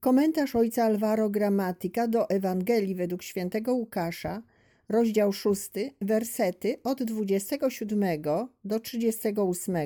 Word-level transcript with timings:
Komentarz 0.00 0.56
ojca 0.56 0.84
Alvaro 0.84 1.30
Gramatyka 1.30 2.08
do 2.08 2.30
Ewangelii 2.30 2.94
według 2.94 3.22
świętego 3.22 3.74
Łukasza, 3.74 4.42
rozdział 4.88 5.32
6, 5.32 5.70
wersety 6.00 6.78
od 6.84 7.02
27 7.02 8.22
do 8.64 8.80
38 8.80 9.76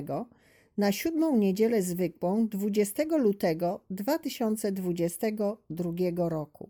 na 0.77 0.91
siódmą 0.91 1.37
niedzielę 1.37 1.81
zwykłą 1.81 2.47
20 2.47 3.03
lutego 3.17 3.79
2022 3.89 6.29
roku. 6.29 6.69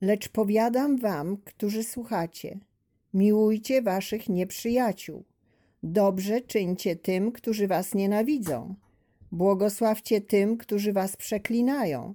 Lecz 0.00 0.28
powiadam 0.28 0.96
wam, 0.96 1.36
którzy 1.44 1.84
słuchacie, 1.84 2.58
miłujcie 3.14 3.82
waszych 3.82 4.28
nieprzyjaciół, 4.28 5.24
dobrze 5.82 6.40
czyńcie 6.40 6.96
tym, 6.96 7.32
którzy 7.32 7.68
was 7.68 7.94
nienawidzą, 7.94 8.74
błogosławcie 9.32 10.20
tym, 10.20 10.56
którzy 10.56 10.92
was 10.92 11.16
przeklinają 11.16 12.14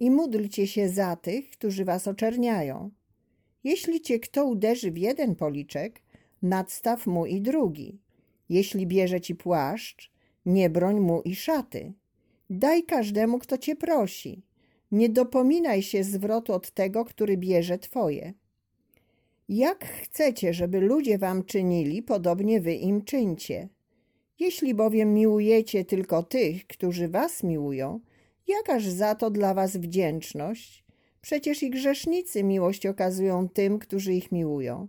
i 0.00 0.10
módlcie 0.10 0.66
się 0.66 0.88
za 0.88 1.16
tych, 1.16 1.50
którzy 1.50 1.84
was 1.84 2.08
oczerniają. 2.08 2.90
Jeśli 3.64 4.00
cię 4.00 4.18
kto 4.18 4.44
uderzy 4.44 4.90
w 4.90 4.98
jeden 4.98 5.34
policzek, 5.34 6.02
nadstaw 6.42 7.06
mu 7.06 7.26
i 7.26 7.40
drugi. 7.40 7.98
Jeśli 8.48 8.86
bierze 8.86 9.20
ci 9.20 9.34
płaszcz, 9.34 10.12
nie 10.46 10.70
broń 10.70 11.00
mu 11.00 11.22
i 11.22 11.34
szaty. 11.34 11.92
Daj 12.50 12.82
każdemu, 12.82 13.38
kto 13.38 13.58
cię 13.58 13.76
prosi. 13.76 14.42
Nie 14.92 15.08
dopominaj 15.08 15.82
się 15.82 16.04
zwrotu 16.04 16.52
od 16.52 16.70
tego, 16.70 17.04
który 17.04 17.36
bierze 17.36 17.78
twoje. 17.78 18.34
Jak 19.48 19.84
chcecie, 19.84 20.54
żeby 20.54 20.80
ludzie 20.80 21.18
wam 21.18 21.44
czynili, 21.44 22.02
podobnie 22.02 22.60
wy 22.60 22.74
im 22.74 23.04
czyńcie. 23.04 23.68
Jeśli 24.38 24.74
bowiem 24.74 25.14
miłujecie 25.14 25.84
tylko 25.84 26.22
tych, 26.22 26.66
którzy 26.66 27.08
was 27.08 27.42
miłują, 27.42 28.00
jakaż 28.46 28.86
za 28.86 29.14
to 29.14 29.30
dla 29.30 29.54
was 29.54 29.76
wdzięczność? 29.76 30.84
Przecież 31.20 31.62
i 31.62 31.70
grzesznicy 31.70 32.44
miłość 32.44 32.86
okazują 32.86 33.48
tym, 33.48 33.78
którzy 33.78 34.14
ich 34.14 34.32
miłują. 34.32 34.88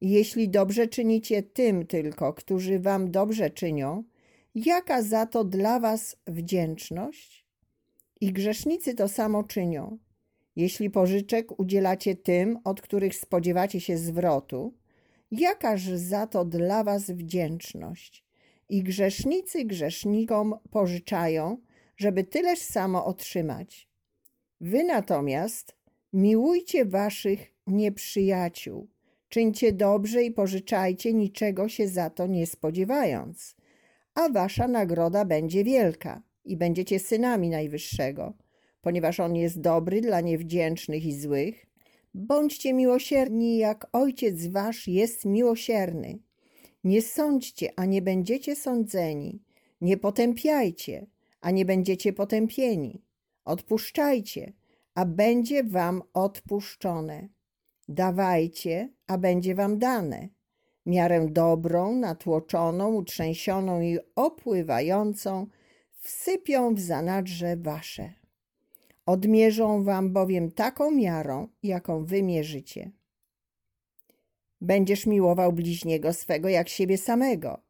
Jeśli 0.00 0.48
dobrze 0.48 0.88
czynicie 0.88 1.42
tym 1.42 1.86
tylko, 1.86 2.34
którzy 2.34 2.78
wam 2.78 3.10
dobrze 3.10 3.50
czynią, 3.50 4.04
jaka 4.54 5.02
za 5.02 5.26
to 5.26 5.44
dla 5.44 5.80
was 5.80 6.16
wdzięczność? 6.26 7.46
I 8.20 8.32
grzesznicy 8.32 8.94
to 8.94 9.08
samo 9.08 9.44
czynią. 9.44 9.98
Jeśli 10.56 10.90
pożyczek 10.90 11.60
udzielacie 11.60 12.14
tym, 12.16 12.58
od 12.64 12.80
których 12.80 13.14
spodziewacie 13.14 13.80
się 13.80 13.98
zwrotu, 13.98 14.74
jakaż 15.30 15.82
za 15.82 16.26
to 16.26 16.44
dla 16.44 16.84
was 16.84 17.10
wdzięczność? 17.10 18.21
I 18.72 18.82
grzesznicy 18.82 19.64
grzesznikom 19.64 20.54
pożyczają, 20.70 21.56
żeby 21.96 22.24
tyleż 22.24 22.58
samo 22.58 23.04
otrzymać. 23.04 23.88
Wy 24.60 24.84
natomiast 24.84 25.76
miłujcie 26.12 26.84
waszych 26.84 27.52
nieprzyjaciół, 27.66 28.88
czyńcie 29.28 29.72
dobrze 29.72 30.22
i 30.24 30.30
pożyczajcie, 30.30 31.12
niczego 31.12 31.68
się 31.68 31.88
za 31.88 32.10
to 32.10 32.26
nie 32.26 32.46
spodziewając, 32.46 33.56
a 34.14 34.28
wasza 34.28 34.68
nagroda 34.68 35.24
będzie 35.24 35.64
wielka 35.64 36.22
i 36.44 36.56
będziecie 36.56 36.98
synami 36.98 37.50
Najwyższego, 37.50 38.34
ponieważ 38.80 39.20
On 39.20 39.36
jest 39.36 39.60
dobry 39.60 40.00
dla 40.00 40.20
niewdzięcznych 40.20 41.04
i 41.04 41.20
złych. 41.20 41.66
Bądźcie 42.14 42.72
miłosierni, 42.72 43.58
jak 43.58 43.86
Ojciec 43.92 44.46
Wasz 44.46 44.88
jest 44.88 45.24
miłosierny. 45.24 46.18
Nie 46.84 47.02
sądźcie, 47.02 47.72
a 47.76 47.84
nie 47.84 48.02
będziecie 48.02 48.56
sądzeni. 48.56 49.42
Nie 49.80 49.96
potępiajcie, 49.96 51.06
a 51.40 51.50
nie 51.50 51.64
będziecie 51.64 52.12
potępieni. 52.12 53.02
Odpuszczajcie, 53.44 54.52
a 54.94 55.04
będzie 55.04 55.64
wam 55.64 56.02
odpuszczone. 56.14 57.28
Dawajcie, 57.88 58.92
a 59.06 59.18
będzie 59.18 59.54
wam 59.54 59.78
dane. 59.78 60.28
Miarę 60.86 61.26
dobrą, 61.30 61.94
natłoczoną, 61.94 62.94
utrzęsioną 62.94 63.80
i 63.80 63.98
opływającą 64.16 65.46
wsypią 66.00 66.74
w 66.74 66.80
zanadrze 66.80 67.56
wasze. 67.56 68.12
Odmierzą 69.06 69.84
wam 69.84 70.12
bowiem 70.12 70.50
taką 70.50 70.90
miarą, 70.90 71.48
jaką 71.62 72.04
wy 72.04 72.22
mierzycie. 72.22 72.90
Będziesz 74.62 75.06
miłował 75.06 75.52
bliźniego 75.52 76.12
swego 76.12 76.48
jak 76.48 76.68
siebie 76.68 76.98
samego. 76.98 77.60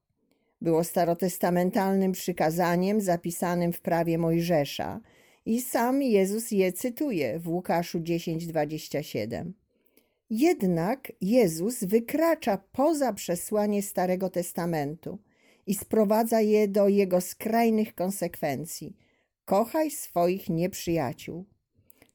Było 0.61 0.85
starotestamentalnym 0.85 2.13
przykazaniem 2.13 3.01
zapisanym 3.01 3.73
w 3.73 3.81
prawie 3.81 4.19
Mojżesza 4.19 5.01
i 5.47 5.61
sam 5.61 6.03
Jezus 6.03 6.51
je 6.51 6.73
cytuje 6.73 7.39
w 7.39 7.49
Łukaszu 7.49 8.01
10:27. 8.01 9.53
Jednak 10.31 11.13
Jezus 11.21 11.85
wykracza 11.85 12.59
poza 12.73 13.13
przesłanie 13.13 13.83
Starego 13.83 14.31
Testamentu 14.31 15.19
i 15.67 15.75
sprowadza 15.75 16.41
je 16.41 16.69
do 16.69 16.89
jego 16.89 17.21
skrajnych 17.21 17.95
konsekwencji. 17.95 18.97
Kochaj 19.45 19.91
swoich 19.91 20.49
nieprzyjaciół. 20.49 21.45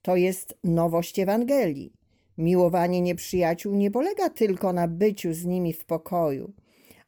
To 0.01 0.15
jest 0.15 0.57
nowość 0.63 1.19
Ewangelii. 1.19 1.96
Miłowanie 2.37 3.01
nieprzyjaciół 3.01 3.75
nie 3.75 3.91
polega 3.91 4.29
tylko 4.29 4.73
na 4.73 4.87
byciu 4.87 5.33
z 5.33 5.45
nimi 5.45 5.73
w 5.73 5.85
pokoju, 5.85 6.53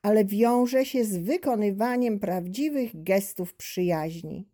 ale 0.01 0.25
wiąże 0.25 0.85
się 0.85 1.05
z 1.05 1.17
wykonywaniem 1.17 2.19
prawdziwych 2.19 3.03
gestów 3.03 3.53
przyjaźni. 3.53 4.47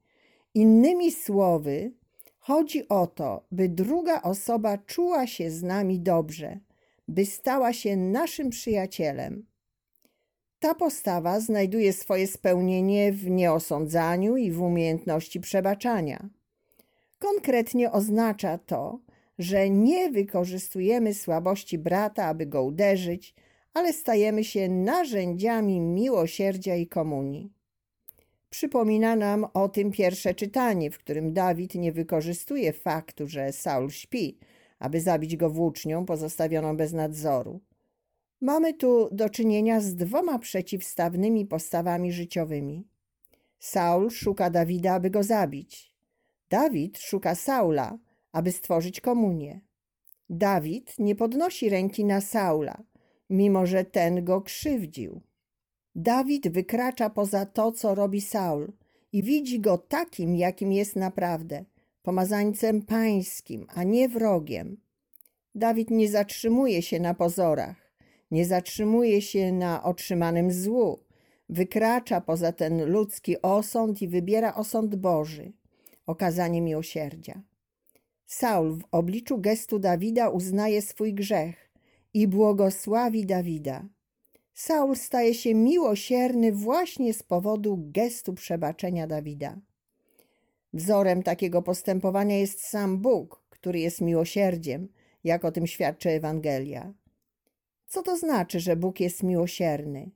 Innymi 0.53 1.11
słowy, 1.11 1.91
chodzi 2.39 2.87
o 2.89 3.07
to, 3.07 3.45
by 3.51 3.69
druga 3.69 4.21
osoba 4.21 4.77
czuła 4.77 5.27
się 5.27 5.51
z 5.51 5.63
nami 5.63 5.99
dobrze, 5.99 6.59
by 7.07 7.25
stała 7.25 7.73
się 7.73 7.97
naszym 7.97 8.49
przyjacielem. 8.49 9.45
Ta 10.59 10.75
postawa 10.75 11.39
znajduje 11.39 11.93
swoje 11.93 12.27
spełnienie 12.27 13.11
w 13.11 13.29
nieosądzaniu 13.29 14.37
i 14.37 14.51
w 14.51 14.61
umiejętności 14.61 15.39
przebaczania. 15.39 16.29
Konkretnie 17.19 17.91
oznacza 17.91 18.57
to, 18.57 18.99
że 19.39 19.69
nie 19.69 20.11
wykorzystujemy 20.11 21.13
słabości 21.13 21.77
brata, 21.77 22.25
aby 22.25 22.45
go 22.45 22.63
uderzyć, 22.63 23.35
ale 23.73 23.93
stajemy 23.93 24.43
się 24.43 24.69
narzędziami 24.69 25.79
miłosierdzia 25.79 26.75
i 26.75 26.87
komunii. 26.87 27.51
Przypomina 28.49 29.15
nam 29.15 29.45
o 29.53 29.69
tym 29.69 29.91
pierwsze 29.91 30.33
czytanie, 30.33 30.91
w 30.91 30.97
którym 30.97 31.33
Dawid 31.33 31.75
nie 31.75 31.91
wykorzystuje 31.91 32.73
faktu, 32.73 33.27
że 33.27 33.51
Saul 33.51 33.89
śpi, 33.89 34.37
aby 34.79 35.01
zabić 35.01 35.37
go 35.37 35.49
włócznią 35.49 36.05
pozostawioną 36.05 36.77
bez 36.77 36.93
nadzoru. 36.93 37.59
Mamy 38.41 38.73
tu 38.73 39.09
do 39.11 39.29
czynienia 39.29 39.81
z 39.81 39.95
dwoma 39.95 40.39
przeciwstawnymi 40.39 41.45
postawami 41.45 42.11
życiowymi. 42.11 42.87
Saul 43.59 44.09
szuka 44.09 44.49
Dawida, 44.49 44.93
aby 44.93 45.09
go 45.09 45.23
zabić. 45.23 45.93
Dawid 46.49 46.97
szuka 46.97 47.35
Saula, 47.35 47.97
aby 48.35 48.51
stworzyć 48.51 49.01
komunię. 49.01 49.61
Dawid 50.29 50.95
nie 50.99 51.15
podnosi 51.15 51.69
ręki 51.69 52.05
na 52.05 52.21
Saula, 52.21 52.83
mimo 53.29 53.65
że 53.65 53.85
ten 53.85 54.25
go 54.25 54.41
krzywdził. 54.41 55.21
Dawid 55.95 56.47
wykracza 56.47 57.09
poza 57.09 57.45
to, 57.45 57.71
co 57.71 57.95
robi 57.95 58.21
Saul 58.21 58.73
i 59.13 59.23
widzi 59.23 59.59
go 59.59 59.77
takim, 59.77 60.35
jakim 60.35 60.71
jest 60.71 60.95
naprawdę, 60.95 61.65
pomazańcem 62.01 62.81
pańskim, 62.81 63.67
a 63.75 63.83
nie 63.83 64.09
wrogiem. 64.09 64.77
Dawid 65.55 65.91
nie 65.91 66.09
zatrzymuje 66.09 66.81
się 66.81 66.99
na 66.99 67.13
pozorach, 67.13 67.91
nie 68.31 68.45
zatrzymuje 68.45 69.21
się 69.21 69.51
na 69.51 69.83
otrzymanym 69.83 70.51
złu, 70.51 70.99
wykracza 71.49 72.21
poza 72.21 72.51
ten 72.51 72.85
ludzki 72.85 73.41
osąd 73.41 74.01
i 74.01 74.07
wybiera 74.07 74.55
osąd 74.55 74.95
Boży, 74.95 75.51
okazanie 76.05 76.61
miłosierdzia. 76.61 77.41
Saul 78.25 78.77
w 78.77 78.83
obliczu 78.91 79.37
gestu 79.37 79.79
Dawida 79.79 80.29
uznaje 80.29 80.81
swój 80.81 81.13
grzech 81.13 81.71
i 82.13 82.27
błogosławi 82.27 83.25
Dawida. 83.25 83.85
Saul 84.53 84.95
staje 84.95 85.33
się 85.33 85.55
miłosierny 85.55 86.51
właśnie 86.51 87.13
z 87.13 87.23
powodu 87.23 87.77
gestu 87.79 88.33
przebaczenia 88.33 89.07
Dawida. 89.07 89.61
Wzorem 90.73 91.23
takiego 91.23 91.61
postępowania 91.61 92.37
jest 92.37 92.61
sam 92.61 92.97
Bóg, 92.97 93.43
który 93.49 93.79
jest 93.79 94.01
miłosierdziem, 94.01 94.87
jak 95.23 95.45
o 95.45 95.51
tym 95.51 95.67
świadczy 95.67 96.09
Ewangelia. 96.09 96.93
Co 97.87 98.03
to 98.03 98.17
znaczy, 98.17 98.59
że 98.59 98.75
Bóg 98.75 98.99
jest 98.99 99.23
miłosierny? 99.23 100.11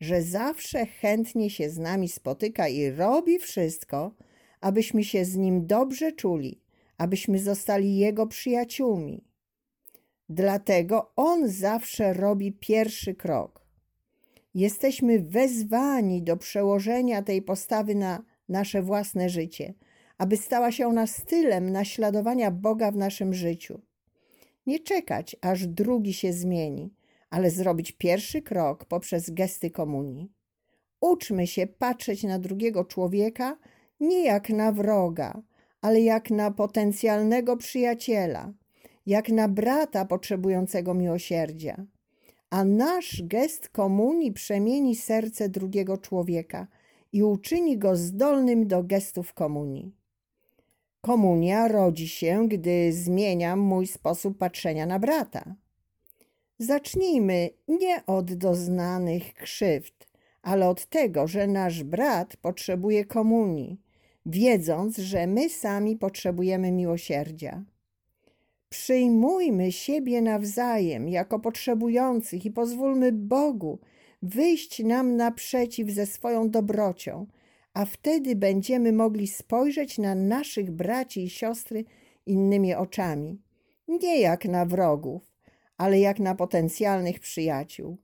Że 0.00 0.22
zawsze 0.22 0.86
chętnie 0.86 1.50
się 1.50 1.70
z 1.70 1.78
nami 1.78 2.08
spotyka 2.08 2.68
i 2.68 2.90
robi 2.90 3.38
wszystko, 3.38 4.14
abyśmy 4.60 5.04
się 5.04 5.24
z 5.24 5.36
Nim 5.36 5.66
dobrze 5.66 6.12
czuli, 6.12 6.63
abyśmy 6.98 7.38
zostali 7.38 7.96
Jego 7.96 8.26
przyjaciółmi. 8.26 9.24
Dlatego 10.28 11.12
On 11.16 11.48
zawsze 11.48 12.12
robi 12.12 12.52
pierwszy 12.52 13.14
krok. 13.14 13.66
Jesteśmy 14.54 15.18
wezwani 15.20 16.22
do 16.22 16.36
przełożenia 16.36 17.22
tej 17.22 17.42
postawy 17.42 17.94
na 17.94 18.22
nasze 18.48 18.82
własne 18.82 19.28
życie, 19.28 19.74
aby 20.18 20.36
stała 20.36 20.72
się 20.72 20.86
ona 20.86 21.06
stylem 21.06 21.70
naśladowania 21.70 22.50
Boga 22.50 22.90
w 22.90 22.96
naszym 22.96 23.34
życiu. 23.34 23.80
Nie 24.66 24.80
czekać, 24.80 25.36
aż 25.40 25.66
drugi 25.66 26.12
się 26.12 26.32
zmieni, 26.32 26.94
ale 27.30 27.50
zrobić 27.50 27.92
pierwszy 27.92 28.42
krok 28.42 28.84
poprzez 28.84 29.30
gesty 29.30 29.70
komunii. 29.70 30.32
Uczmy 31.00 31.46
się 31.46 31.66
patrzeć 31.66 32.22
na 32.22 32.38
drugiego 32.38 32.84
człowieka 32.84 33.58
nie 34.00 34.24
jak 34.24 34.48
na 34.50 34.72
wroga, 34.72 35.42
ale 35.84 36.00
jak 36.00 36.30
na 36.30 36.50
potencjalnego 36.50 37.56
przyjaciela, 37.56 38.52
jak 39.06 39.28
na 39.28 39.48
brata 39.48 40.04
potrzebującego 40.04 40.94
miłosierdzia. 40.94 41.86
A 42.50 42.64
nasz 42.64 43.22
gest 43.22 43.68
komunii 43.68 44.32
przemieni 44.32 44.96
serce 44.96 45.48
drugiego 45.48 45.98
człowieka 45.98 46.66
i 47.12 47.22
uczyni 47.22 47.78
go 47.78 47.96
zdolnym 47.96 48.66
do 48.66 48.82
gestów 48.82 49.34
komunii. 49.34 49.92
Komunia 51.00 51.68
rodzi 51.68 52.08
się, 52.08 52.48
gdy 52.48 52.92
zmieniam 52.92 53.60
mój 53.60 53.86
sposób 53.86 54.38
patrzenia 54.38 54.86
na 54.86 54.98
brata. 54.98 55.54
Zacznijmy 56.58 57.50
nie 57.68 58.06
od 58.06 58.34
doznanych 58.34 59.34
krzywd, 59.34 60.08
ale 60.42 60.68
od 60.68 60.86
tego, 60.86 61.26
że 61.26 61.46
nasz 61.46 61.82
brat 61.82 62.36
potrzebuje 62.36 63.04
komunii, 63.04 63.83
wiedząc, 64.26 64.98
że 64.98 65.26
my 65.26 65.48
sami 65.48 65.96
potrzebujemy 65.96 66.72
miłosierdzia. 66.72 67.64
Przyjmujmy 68.68 69.72
siebie 69.72 70.22
nawzajem 70.22 71.08
jako 71.08 71.40
potrzebujących 71.40 72.46
i 72.46 72.50
pozwólmy 72.50 73.12
Bogu 73.12 73.78
wyjść 74.22 74.78
nam 74.84 75.16
naprzeciw 75.16 75.90
ze 75.90 76.06
swoją 76.06 76.50
dobrocią, 76.50 77.26
a 77.74 77.84
wtedy 77.84 78.36
będziemy 78.36 78.92
mogli 78.92 79.26
spojrzeć 79.26 79.98
na 79.98 80.14
naszych 80.14 80.70
braci 80.70 81.24
i 81.24 81.30
siostry 81.30 81.84
innymi 82.26 82.74
oczami, 82.74 83.42
nie 83.88 84.20
jak 84.20 84.44
na 84.44 84.66
wrogów, 84.66 85.32
ale 85.76 86.00
jak 86.00 86.18
na 86.18 86.34
potencjalnych 86.34 87.20
przyjaciół. 87.20 87.98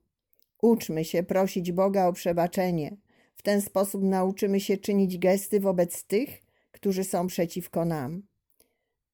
Uczmy 0.61 1.05
się 1.05 1.23
prosić 1.23 1.71
Boga 1.71 2.07
o 2.07 2.13
przebaczenie. 2.13 2.97
W 3.41 3.43
ten 3.43 3.61
sposób 3.61 4.03
nauczymy 4.03 4.59
się 4.59 4.77
czynić 4.77 5.17
gesty 5.17 5.59
wobec 5.59 6.03
tych, 6.03 6.41
którzy 6.71 7.03
są 7.03 7.27
przeciwko 7.27 7.85
nam. 7.85 8.23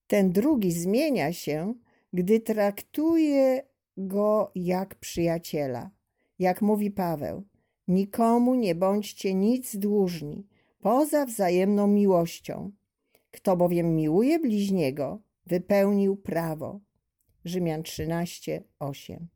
Ten 0.07 0.31
drugi 0.31 0.71
zmienia 0.71 1.33
się, 1.33 1.73
gdy 2.13 2.39
traktuje 2.39 3.63
go 3.97 4.51
jak 4.55 4.95
przyjaciela. 4.95 5.91
Jak 6.39 6.61
mówi 6.61 6.91
Paweł, 6.91 7.43
nikomu 7.87 8.55
nie 8.55 8.75
bądźcie 8.75 9.33
nic 9.33 9.77
dłużni, 9.77 10.47
poza 10.79 11.25
wzajemną 11.25 11.87
miłością. 11.87 12.71
Kto 13.31 13.57
bowiem 13.57 13.95
miłuje 13.95 14.39
bliźniego, 14.39 15.21
wypełnił 15.45 16.17
prawo. 16.17 16.79
Rzymian 17.45 17.83
13, 17.83 18.63
8. 18.79 19.27